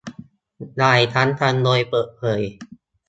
[0.77, 2.41] หลายครั้งทำโดยเปิดเผย